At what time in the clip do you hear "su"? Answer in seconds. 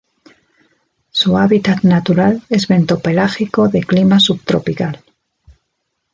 1.11-1.37